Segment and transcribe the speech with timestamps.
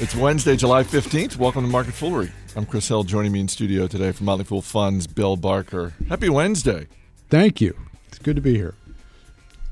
[0.00, 1.36] It's Wednesday, July 15th.
[1.36, 2.30] Welcome to Market Foolery.
[2.54, 3.02] I'm Chris Hill.
[3.02, 5.92] Joining me in studio today from Motley Fool Funds, Bill Barker.
[6.08, 6.86] Happy Wednesday.
[7.30, 7.76] Thank you.
[8.06, 8.74] It's good to be here.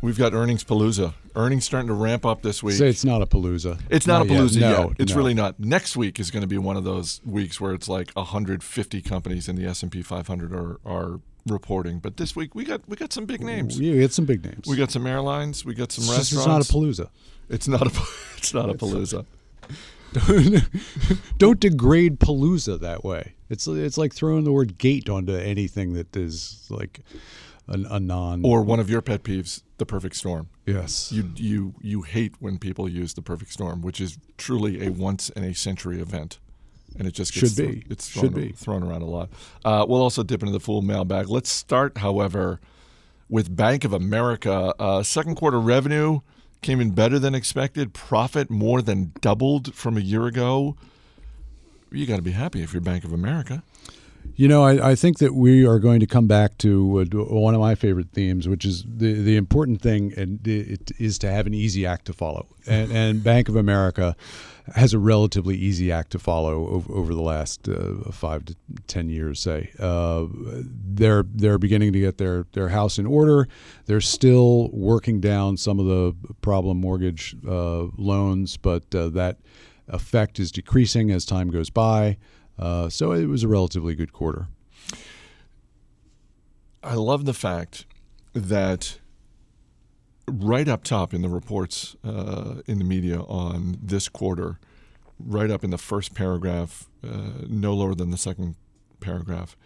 [0.03, 1.15] We've got earnings palooza.
[1.37, 2.75] Earnings starting to ramp up this week.
[2.75, 3.81] Say it's not a palooza.
[3.89, 4.79] It's not, Not a palooza yet.
[4.79, 4.97] yet.
[4.99, 5.19] It's no.
[5.19, 5.61] really not.
[5.61, 9.49] Next week is going to be one of those weeks where it's like 150 companies
[9.49, 11.99] in the S&P 500 are, are reporting.
[12.01, 13.79] But this week we got we got some big names.
[13.79, 14.67] Yeah, We get some big names.
[14.67, 15.65] We got some airlines.
[15.65, 16.69] We got some it's, just- restaurants.
[16.69, 17.09] it's not a palooza.
[17.49, 18.01] It's not a.
[18.39, 19.25] It's not a palooza.
[20.13, 20.63] Don't
[21.39, 23.35] don't degrade palooza that way.
[23.49, 27.01] It's it's like throwing the word gate onto anything that is like
[27.69, 28.45] an, a non.
[28.45, 30.49] Or one of your pet peeves, the perfect storm.
[30.67, 31.13] yes.
[31.13, 35.29] You you you hate when people use the perfect storm, which is truly a once
[35.31, 36.39] in a century event,
[36.99, 37.85] and it just gets Should be.
[37.91, 38.53] it's Should thrown, be.
[38.53, 39.31] thrown around a lot.
[39.65, 41.29] Uh, we'll also dip into the Fool mailbag.
[41.29, 42.61] Let's start, however,
[43.29, 44.73] with Bank of America.
[44.79, 46.21] Uh, second quarter revenue
[46.63, 47.95] came in better than expected.
[47.95, 50.77] Profit more than doubled from a year ago.
[51.91, 53.63] You got to be happy if you're Bank of America.
[54.39, 57.55] You know, I, I think that we are going to come back to uh, one
[57.55, 61.47] of my favorite themes, which is the the important thing, and it is to have
[61.47, 62.47] an easy act to follow.
[62.69, 64.17] And, and Bank of America
[64.75, 68.57] has a relatively easy act to follow over, over the last uh, five to
[68.89, 69.39] ten years.
[69.39, 73.47] Say uh, they're they're beginning to get their their house in order.
[73.87, 79.39] They're still working down some of the problem mortgage uh, loans, but uh, that
[79.87, 82.19] effect is decreasing as time goes by.
[82.59, 84.49] Uh, so it was a relatively good quarter.
[86.83, 87.85] I love the fact
[88.33, 88.99] that
[90.29, 94.59] right up top in the reports uh, in the media on this quarter,
[95.19, 98.57] right up in the first paragraph, uh, no lower than the second
[99.01, 99.57] paragraph,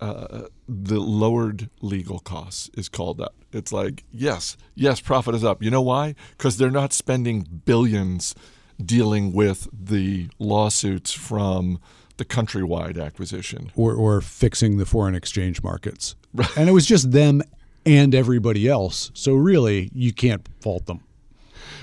[0.00, 3.34] uh, the lowered legal costs is called out.
[3.52, 5.62] It's like, yes, yes, profit is up.
[5.62, 6.14] You know why?
[6.38, 8.34] Because they're not spending billions
[8.82, 11.78] dealing with the lawsuits from
[12.20, 13.72] the Countrywide acquisition.
[13.74, 16.14] or, or fixing the foreign exchange markets.
[16.54, 17.42] And it was just them
[17.86, 19.10] and everybody else.
[19.14, 21.00] So really, you can't fault them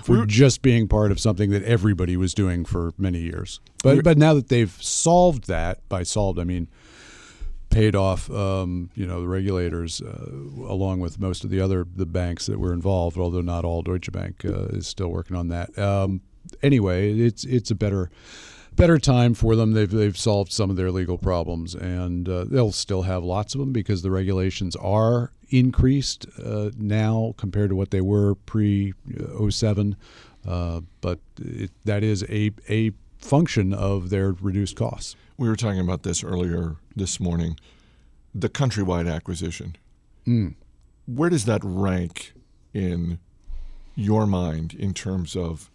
[0.04, 3.60] for just being part of something that everybody was doing for many years.
[3.84, 6.68] But but now that they've solved that, by solved I mean
[7.70, 10.32] paid off, um, you know, the regulators uh,
[10.68, 14.12] along with most of the other the banks that were involved, although not all Deutsche
[14.12, 15.78] Bank uh, is still working on that.
[15.78, 16.22] Um,
[16.62, 18.10] anyway, it's it's a better
[18.78, 19.74] better time for them.
[19.74, 23.60] They've they've solved some of their legal problems, and uh, they'll still have lots of
[23.60, 28.94] them because the regulations are increased uh, now compared to what they were pre
[29.50, 29.98] 07.
[30.48, 35.16] Uh, but it, that is a a function of their reduced costs.
[35.38, 37.60] We were talking about this earlier this morning.
[38.34, 39.76] The Countrywide acquisition.
[41.06, 42.34] Where does that rank
[42.74, 43.20] in
[43.96, 45.72] your mind in terms of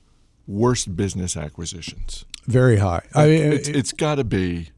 [0.47, 2.25] worst business acquisitions?
[2.47, 3.03] Very high.
[3.15, 4.71] I mean, it's, it's got to be.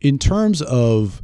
[0.00, 1.22] in terms of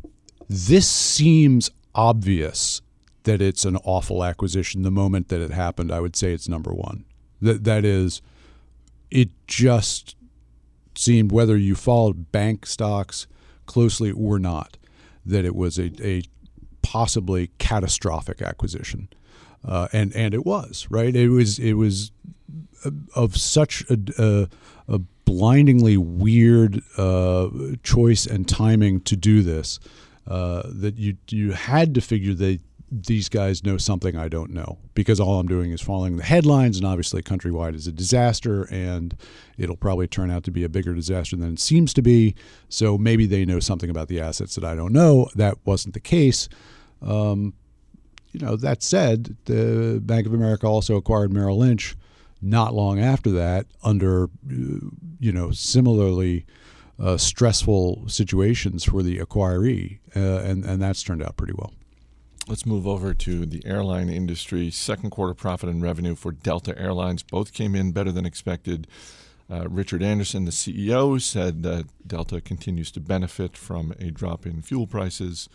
[0.48, 2.80] this seems obvious
[3.24, 6.72] that it's an awful acquisition the moment that it happened i would say it's number
[6.72, 7.04] one
[7.40, 8.22] that that is
[9.10, 10.16] it just
[10.96, 13.26] seemed whether you followed bank stocks
[13.66, 14.76] closely or not
[15.24, 16.22] that it was a, a
[16.82, 19.08] possibly catastrophic acquisition
[19.66, 22.10] uh, and and it was right it was it was
[23.14, 24.48] of such a, a,
[24.94, 25.00] a
[25.32, 27.48] blindingly weird uh,
[27.82, 29.80] choice and timing to do this
[30.26, 32.60] uh, that you you had to figure that
[32.90, 36.76] these guys know something I don't know because all I'm doing is following the headlines
[36.76, 39.16] and obviously Countrywide is a disaster and
[39.56, 42.34] it'll probably turn out to be a bigger disaster than it seems to be.
[42.68, 45.30] So maybe they know something about the assets that I don't know.
[45.34, 46.50] That wasn't the case.
[47.00, 47.54] Um,
[48.32, 51.96] you know that said the Bank of America also acquired Merrill Lynch
[52.42, 54.28] not long after that under uh,
[55.20, 56.44] you know similarly
[57.00, 61.72] uh, stressful situations for the acquiree uh, and and that's turned out pretty well
[62.48, 64.68] Let's move over to the airline industry.
[64.70, 68.88] Second quarter profit and revenue for Delta Airlines both came in better than expected.
[69.48, 74.60] Uh, Richard Anderson, the CEO, said that Delta continues to benefit from a drop in
[74.60, 75.48] fuel prices.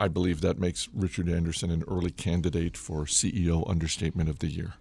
[0.00, 4.74] I believe that makes Richard Anderson an early candidate for CEO understatement of the year.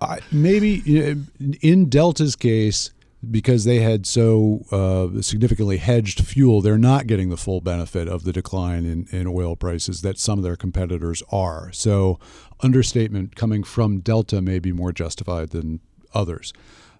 [0.00, 1.14] I, maybe uh,
[1.60, 2.90] in Delta's case,
[3.30, 8.24] because they had so uh, significantly hedged fuel, they're not getting the Fool benefit of
[8.24, 11.72] the decline in, in oil prices that some of their competitors are.
[11.72, 12.18] So,
[12.60, 15.80] understatement coming from Delta may be more justified than
[16.14, 16.52] others.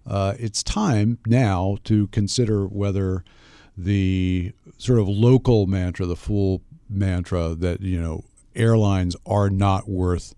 [0.07, 3.25] Uh, it's time now to consider whether
[3.77, 10.35] the sort of local mantra, the full mantra that you know airlines are not worth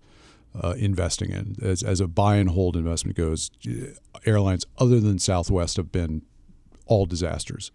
[0.61, 1.55] uh, investing in.
[1.61, 3.51] As, as a buy and hold investment goes,
[4.25, 6.23] airlines other than Southwest have been
[6.85, 7.71] all disasters.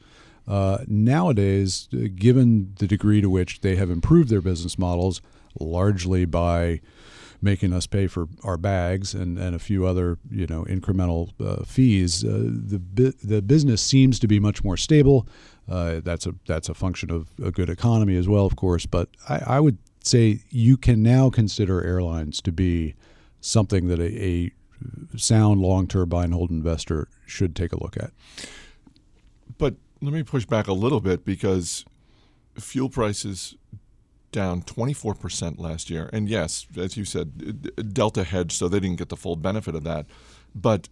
[0.47, 5.23] Uh, nowadays, given the degree to which they have improved their business models,
[5.59, 6.81] largely by
[7.41, 11.65] making us pay for our bags and, and a few other you know incremental uh,
[11.65, 15.27] fees, uh, the the business seems to be much more stable.
[15.69, 18.85] Uh, that's a that's a function of a good economy as well, of course.
[18.85, 22.95] But I, I would say you can now consider airlines to be
[23.41, 24.53] something that a, a
[25.19, 28.11] sound long-term buy and hold investor should take a look at.
[29.59, 31.85] But let me push back a little bit because
[32.59, 33.55] fuel prices
[34.33, 36.11] down 24% last year.
[36.13, 39.85] And yes, as you said, Delta hedged, so they didn't get the full benefit of
[39.85, 40.07] that.
[40.55, 40.89] But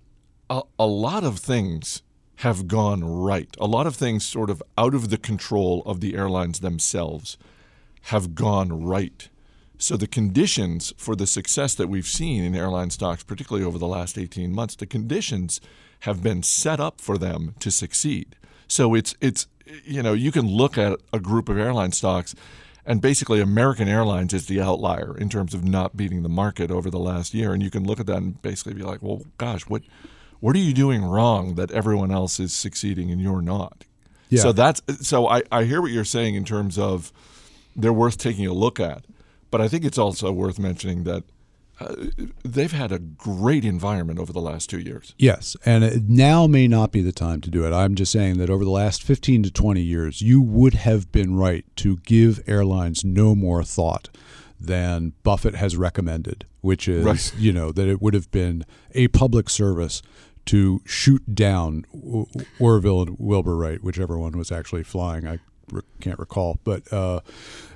[0.49, 2.03] a, a lot of things
[2.37, 3.55] have gone right.
[3.61, 7.37] A lot of things sort of out of the control of the airlines themselves
[8.02, 9.28] have gone right.
[9.78, 13.87] So the conditions for the success that we've seen in airline stocks, particularly over the
[13.88, 15.60] last 18 months, the conditions
[16.00, 18.37] have been set up for them to succeed.
[18.69, 19.46] So it's it's
[19.84, 22.34] you know, you can look at a group of airline stocks
[22.84, 26.90] and basically American Airlines is the outlier in terms of not beating the market over
[26.90, 29.62] the last year and you can look at that and basically be like, "Well, gosh,
[29.62, 29.82] what
[30.40, 33.84] what are you doing wrong that everyone else is succeeding and you're not?"
[34.28, 34.43] Yeah.
[34.43, 37.12] So that's so I, I hear what you're saying in terms of
[37.77, 39.05] they're worth taking a look at.
[39.51, 41.25] But I think it's also worth mentioning that
[41.81, 41.95] uh,
[42.45, 45.15] they've had a great environment over the last two years.
[45.19, 47.73] Yes, and now may not be the time to do it.
[47.73, 51.37] I'm just saying that over the last 15 to 20 years, you would have been
[51.37, 54.09] right to give airlines no more thought
[54.61, 57.35] than Buffett has recommended, which is, right.
[57.37, 60.03] you know, that it would have been a public service
[60.47, 61.85] to shoot down
[62.59, 65.27] Orville and Wilbur Wright, whichever one was actually flying.
[65.27, 65.39] I
[66.01, 67.21] can't recall, but uh,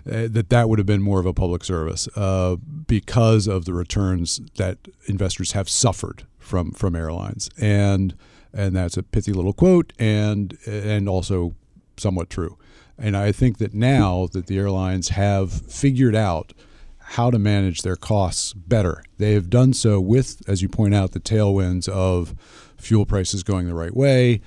[0.05, 2.57] that that would have been more of a public service uh,
[2.87, 8.15] because of the returns that investors have suffered from from airlines, and
[8.53, 11.55] and that's a pithy little quote, and and also
[11.97, 12.59] somewhat true.
[12.99, 16.53] And I think that now that the airlines have figured out
[16.99, 21.13] how to manage their costs better, they have done so with, as you point out,
[21.13, 22.35] the tailwinds of
[22.77, 24.41] fuel prices going the right way,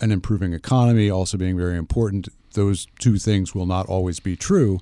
[0.00, 4.80] an improving economy also being very important those two things will not always be true.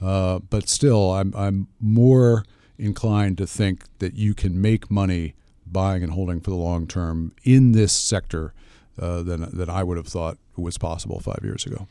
[0.00, 2.44] Uh, but still, I'm, I'm more
[2.78, 5.34] inclined to think that you can make money
[5.66, 8.52] buying and holding for the long term in this sector
[8.98, 11.88] uh, than, than I would have thought was possible five years ago.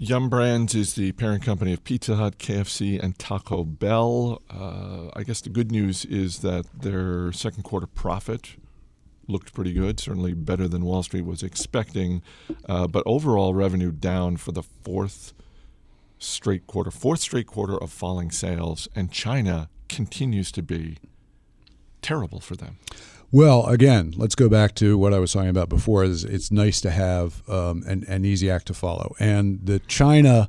[0.00, 4.40] Yum Brands is the parent company of Pizza Hut, KFC, and Taco Bell.
[4.48, 8.54] Uh, I guess the good news is that their second quarter profit
[9.28, 12.22] looked pretty good, certainly better than Wall Street was expecting.
[12.68, 15.34] Uh, but overall revenue down for the fourth
[16.18, 20.98] straight quarter, fourth straight quarter of falling sales, and China continues to be
[22.02, 22.78] terrible for them.
[23.30, 26.02] Well, again, let's go back to what I was talking about before.
[26.02, 30.48] Is it's nice to have um, an, an easy act to follow, and the China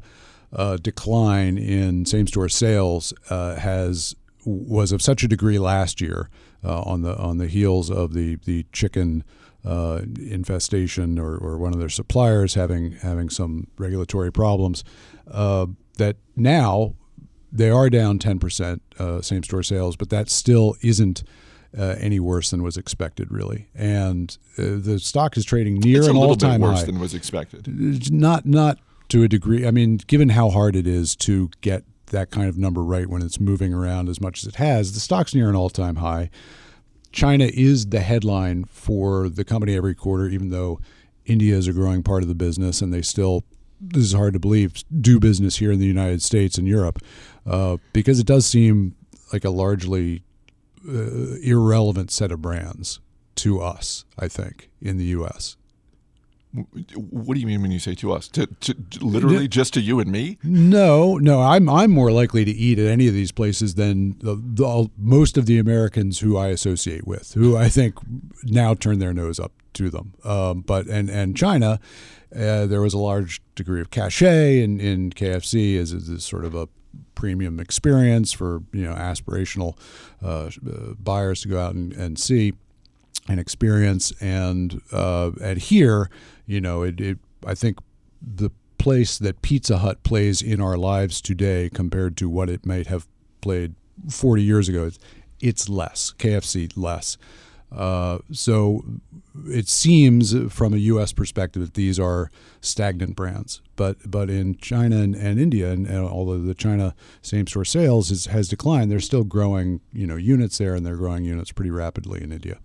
[0.53, 4.15] uh, decline in same-store sales uh, has
[4.45, 6.29] was of such a degree last year
[6.63, 9.23] uh, on the on the heels of the the chicken
[9.65, 14.83] uh, infestation or, or one of their suppliers having having some regulatory problems
[15.29, 15.65] uh,
[15.97, 16.93] that now
[17.51, 21.23] they are down 10% uh, same store sales but that still isn't
[21.77, 23.67] uh, any worse than was expected, really.
[23.75, 26.85] And uh, the stock is trading near it's an all-time worse high.
[26.85, 28.11] than was expected.
[28.11, 28.79] Not not
[29.09, 29.67] to a degree.
[29.67, 33.21] I mean, given how hard it is to get that kind of number right when
[33.21, 34.93] it's moving around as much as it has.
[34.93, 36.29] The stock's near an all time high.
[37.11, 40.79] China is the headline for the company every quarter, even though
[41.25, 43.43] India is a growing part of the business and they still,
[43.79, 46.99] this is hard to believe, do business here in the United States and Europe
[47.45, 48.95] uh, because it does seem
[49.33, 50.23] like a largely
[50.87, 52.99] uh, irrelevant set of brands
[53.35, 55.55] to us, I think, in the U.S.
[56.51, 58.27] What do you mean when you say to us?
[58.29, 60.39] To, to, to literally just to you and me?
[60.43, 61.41] No, no.
[61.41, 65.37] I'm I'm more likely to eat at any of these places than the, the, most
[65.37, 67.95] of the Americans who I associate with, who I think
[68.43, 70.13] now turn their nose up to them.
[70.23, 71.79] Um, but and and China,
[72.35, 76.55] uh, there was a large degree of cachet in, in KFC as, as sort of
[76.55, 76.67] a
[77.13, 79.77] premium experience for you know aspirational
[80.23, 82.53] uh, uh buyers to go out and, and see
[83.27, 86.09] and experience and uh, and here
[86.49, 87.77] you know it, it, I think
[88.21, 92.87] the place that Pizza Hut plays in our lives today compared to what it might
[92.87, 93.07] have
[93.41, 93.75] played
[94.09, 94.99] 40 years ago it's,
[95.39, 97.17] it's less KFC less
[97.71, 98.83] uh, so
[99.45, 101.13] it seems from a U.S.
[101.13, 105.99] perspective that these are stagnant brands, but but in China and, and India, and, and,
[105.99, 110.57] although the China same store sales is, has declined, they're still growing you know units
[110.57, 112.57] there, and they're growing units pretty rapidly in India.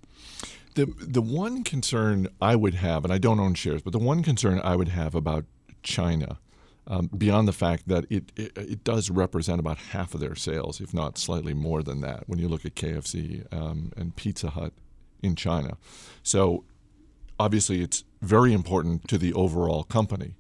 [0.75, 4.23] The the one concern I would have, and I don't own shares, but the one
[4.23, 5.45] concern I would have about
[5.83, 6.39] China,
[6.87, 10.81] um, beyond the fact that it, it, it does represent about half of their sales,
[10.81, 14.73] if not slightly more than that, when you look at KFC um, and Pizza Hut
[15.23, 15.77] in China.
[16.23, 16.65] So
[17.39, 20.35] obviously, it's very important to the overall company,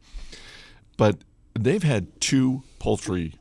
[0.96, 1.18] but
[1.58, 3.34] they've had two poultry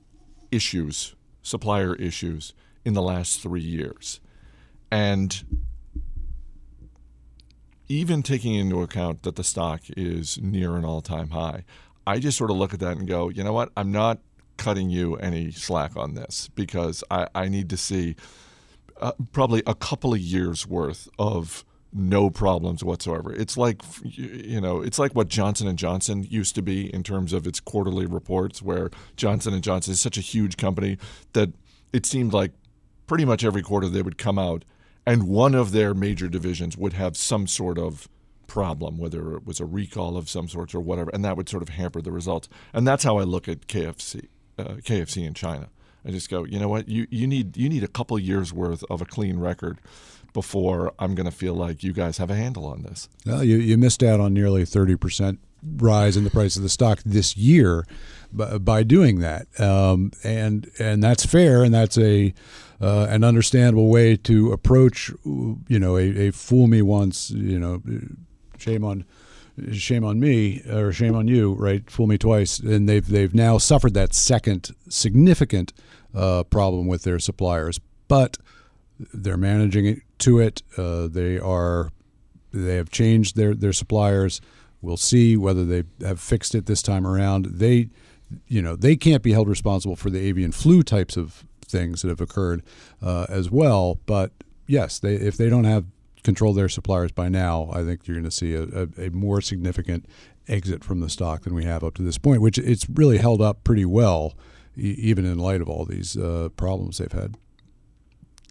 [0.51, 2.53] issues, supplier issues,
[2.85, 4.19] in the last three years,
[4.91, 5.43] and
[7.87, 11.65] even taking into account that the stock is near an all time high,
[12.05, 13.71] I just sort of look at that and go, you know what?
[13.77, 14.19] I'm not
[14.57, 18.15] cutting you any slack on this because I, I need to see
[19.01, 23.33] uh, probably a couple of years worth of no problems whatsoever.
[23.33, 27.33] It's like you know, it's like what Johnson and Johnson used to be in terms
[27.33, 30.97] of its quarterly reports where Johnson and Johnson is such a huge company
[31.33, 31.51] that
[31.91, 32.51] it seemed like
[33.05, 34.65] pretty much every quarter they would come out
[35.05, 38.07] and one of their major divisions would have some sort of
[38.48, 41.63] problem, whether it was a recall of some sorts or whatever, and that would sort
[41.63, 42.48] of hamper the results.
[42.74, 45.69] And that's how I look at KFC, uh, KFC in China.
[46.05, 48.83] I just go, you know what, you, you need you need a couple years worth
[48.89, 49.79] of a clean record
[50.33, 53.07] before I'm going to feel like you guys have a handle on this.
[53.25, 55.39] Well, you, you missed out on nearly 30 percent
[55.77, 57.86] rise in the price of the stock this year
[58.32, 62.34] by, doing that, um, and and that's fair, and that's a
[62.82, 67.82] uh, an understandable way to approach, you know, a, a fool me once, you know,
[68.58, 69.05] shame on
[69.72, 71.89] shame on me or shame on you, right?
[71.89, 75.74] Fool me twice, and they've they've now suffered that second significant
[76.15, 78.38] uh, problem with their suppliers, but
[79.13, 80.63] they're managing it to it.
[80.77, 81.91] Uh, they are
[82.51, 84.41] they have changed their their suppliers.
[84.83, 87.45] We'll see whether they have fixed it this time around.
[87.45, 87.89] They
[88.47, 92.09] you know they can't be held responsible for the avian flu types of things that
[92.09, 92.61] have occurred
[93.01, 93.99] uh, as well.
[94.05, 94.31] But
[94.67, 95.85] yes, they, if they don't have
[96.23, 99.41] control their suppliers by now, I think you're going to see a, a, a, more
[99.41, 100.05] significant
[100.47, 103.41] exit from the stock than we have up to this point, which it's really held
[103.41, 104.35] up pretty well,
[104.77, 107.35] e- even in light of all these uh, problems they've had.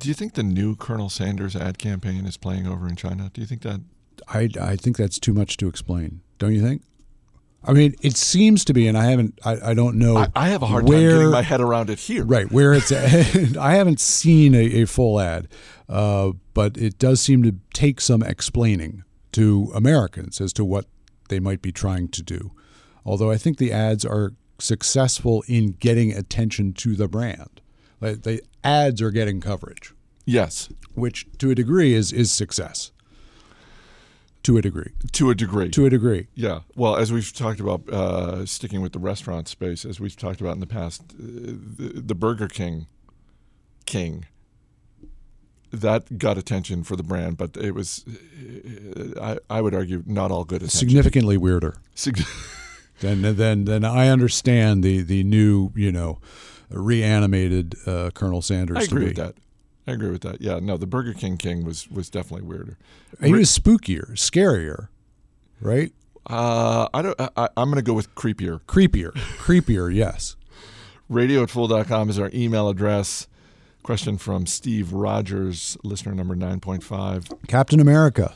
[0.00, 3.30] Do you think the new Colonel Sanders ad campaign is playing over in China?
[3.32, 3.80] Do you think that?
[4.28, 6.21] I, I think that's too much to explain.
[6.38, 6.83] Don't you think?
[7.64, 10.16] I mean, it seems to be, and I haven't, I, I don't know.
[10.16, 12.25] I, I, have a hard where, time getting my head around it here.
[12.25, 13.57] Right, where it's, at.
[13.57, 15.47] I haven't seen a, a full ad,
[15.88, 20.87] uh, but it does seem to take some explaining to Americans as to what
[21.28, 22.52] they might be trying to do.
[23.04, 27.61] Although I think the ads are successful in getting attention to the brand.
[28.00, 29.95] Like the ads are getting coverage.
[30.25, 30.69] Yes.
[30.95, 32.92] Which to a degree is is success
[34.42, 34.92] to a degree.
[35.12, 35.70] To a degree.
[35.70, 36.28] To a degree.
[36.34, 36.61] Yeah.
[36.75, 40.54] Well, as we've talked about, uh, sticking with the restaurant space, as we've talked about
[40.54, 42.87] in the past, uh, the, the, Burger King
[43.87, 44.26] King
[45.72, 48.04] that got attention for the brand, but it was,
[48.96, 50.78] uh, I, I would argue, not all good attention.
[50.78, 51.76] Significantly weirder.
[51.94, 52.26] Sig-
[53.00, 56.20] then, then, then I understand the the new, you know,
[56.68, 58.76] reanimated uh, Colonel Sanders.
[58.76, 59.34] I agree with that.
[59.86, 60.40] I agree with that.
[60.40, 62.78] Yeah, no, the Burger King King was was definitely weirder.
[63.22, 64.88] He was spookier, scarier,
[65.60, 65.92] right?
[66.26, 67.20] Uh, I don't.
[67.20, 68.60] I, am going to go with creepier.
[68.62, 69.92] Creepier, creepier.
[70.02, 70.36] Yes.
[71.08, 73.26] Radio at fool.com is our email address.
[73.82, 77.28] Question from Steve Rogers, listener number nine point five.
[77.48, 78.34] Captain America.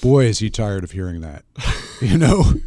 [0.00, 1.44] Boy, is he tired of hearing that.
[2.00, 2.54] you know.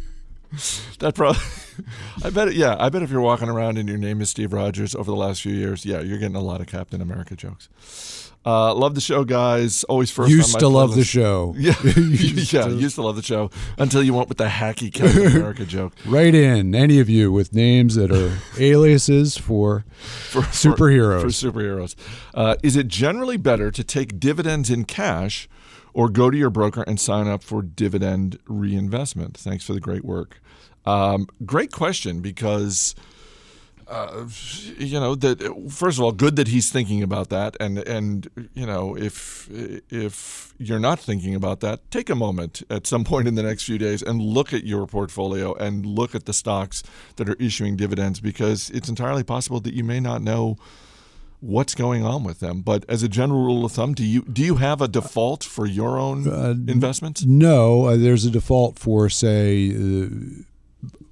[0.98, 1.40] that probably.
[2.24, 2.54] I bet.
[2.54, 5.16] Yeah, I bet if you're walking around and your name is Steve Rogers over the
[5.16, 7.68] last few years, yeah, you're getting a lot of Captain America jokes.
[8.44, 9.84] Uh, love the show, guys.
[9.84, 10.30] Always first.
[10.30, 11.54] Used to love the show.
[11.62, 12.64] Yeah, used yeah.
[12.64, 12.74] To.
[12.74, 15.92] Used to love the show until you went with the hacky Captain America joke.
[16.04, 19.84] Right in, any of you with names that are aliases for,
[20.30, 21.20] for superheroes.
[21.20, 21.94] For, for superheroes,
[22.34, 25.48] uh, is it generally better to take dividends in cash?
[25.94, 29.36] Or go to your broker and sign up for dividend reinvestment.
[29.36, 30.40] Thanks for the great work.
[30.84, 32.94] Um, great question because.
[33.88, 34.26] Uh,
[34.78, 38.64] you know that first of all, good that he's thinking about that, and and you
[38.64, 43.34] know if if you're not thinking about that, take a moment at some point in
[43.34, 46.82] the next few days and look at your portfolio and look at the stocks
[47.16, 50.56] that are issuing dividends because it's entirely possible that you may not know
[51.42, 52.62] what's going on with them.
[52.62, 55.66] But as a general rule of thumb, do you do you have a default for
[55.66, 57.24] your own uh, investments?
[57.24, 59.74] No, uh, there's a default for say.
[59.74, 60.08] Uh,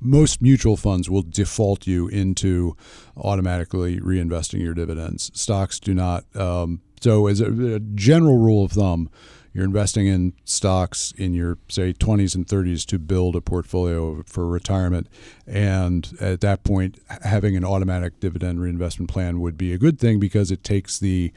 [0.03, 2.75] most mutual funds will default you into
[3.19, 5.31] automatically reinvesting your dividends.
[5.35, 6.25] Stocks do not.
[6.35, 9.11] Um, so, as a, a, general rule of thumb,
[9.53, 14.47] you're investing in stocks in your say 20s and 30s to build a portfolio for
[14.47, 15.09] retirement.
[15.47, 20.21] And at that point having an automatic dividend reinvestment plan would be a good thing
[20.21, 21.33] because it takes the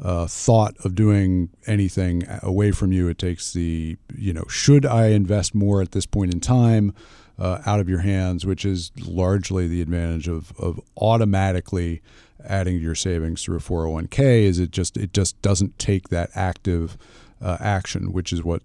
[0.00, 3.08] uh, thought of doing anything away from you.
[3.08, 6.94] It takes the you know should i invest more at this point in time
[7.38, 12.02] uh, out of your hands which is largely the advantage of, of automatically
[12.44, 16.30] adding to your savings through a 401k is it just it just doesn't take that
[16.34, 16.96] active
[17.40, 18.62] uh, action, which is what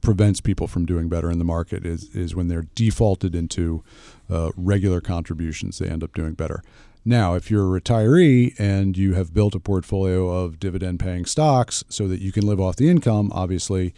[0.00, 3.84] prevents people from doing better in the market is is when they're defaulted into
[4.30, 6.62] uh, regular contributions they end up doing better.
[7.04, 11.84] Now if you're a retiree and you have built a portfolio of dividend paying stocks
[11.90, 13.94] so that you can live off the income obviously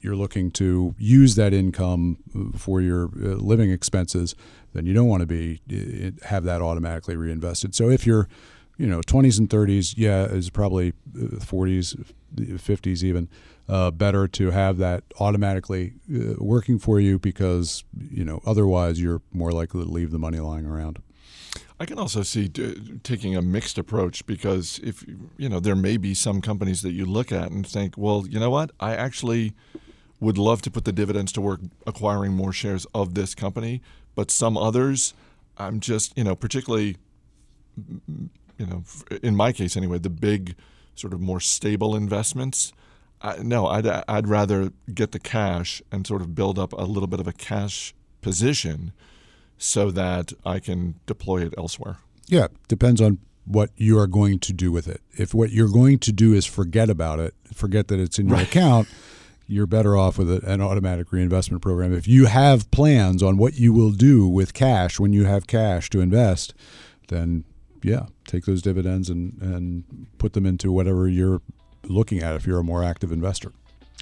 [0.00, 4.34] you're looking to use that income uh, for your uh, living expenses
[4.76, 7.74] then you don't want to be uh, have that automatically reinvested.
[7.74, 8.28] So if you're
[8.76, 13.28] you know 20s and 30s yeah is probably 40s 50s even
[13.68, 19.22] uh, better to have that automatically uh, working for you because you know otherwise you're
[19.32, 21.02] more likely to leave the money lying around.
[21.78, 22.48] I can also see
[23.02, 25.04] taking a mixed approach because if
[25.36, 28.38] you know there may be some companies that you look at and think, well, you
[28.38, 29.52] know what, I actually
[30.20, 33.82] would love to put the dividends to work acquiring more shares of this company,
[34.14, 35.12] but some others,
[35.58, 36.96] I'm just you know particularly
[38.58, 38.84] you know
[39.22, 40.54] in my case anyway, the big
[40.94, 42.72] sort of more stable investments
[43.20, 47.06] I, no, I'd I'd rather get the cash and sort of build up a little
[47.06, 48.92] bit of a cash position
[49.58, 51.96] so that I can deploy it elsewhere.
[52.28, 55.00] Yeah, depends on what you are going to do with it.
[55.12, 58.38] If what you're going to do is forget about it, forget that it's in your
[58.38, 58.46] right.
[58.46, 58.88] account,
[59.46, 61.94] you're better off with an automatic reinvestment program.
[61.94, 65.88] If you have plans on what you will do with cash when you have cash
[65.90, 66.52] to invest,
[67.08, 67.44] then
[67.86, 71.40] yeah, take those dividends and, and put them into whatever you're
[71.84, 73.52] looking at if you're a more active investor.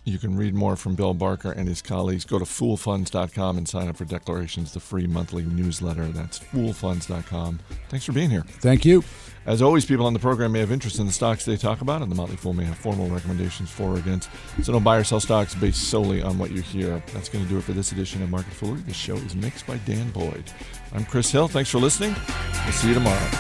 [0.06, 2.26] You can read more from Bill Barker and his colleagues.
[2.26, 6.06] Go to foolfunds.com and sign up for Declarations, the free monthly newsletter.
[6.08, 7.60] That's foolfunds.com.
[7.88, 8.42] Thanks for being here.
[8.60, 9.02] Thank you.
[9.46, 12.02] As always, people on the program may have interest in the stocks they talk about,
[12.02, 14.28] and the Motley Fool may have formal recommendations for or against.
[14.62, 17.02] So don't buy or sell stocks based solely on what you hear.
[17.12, 18.80] That's going to do it for this edition of Market Foolery.
[18.86, 20.44] The show is mixed by Dan Boyd.
[20.92, 21.48] I'm Chris Hill.
[21.48, 22.14] Thanks for listening.
[22.64, 23.30] We'll see you tomorrow.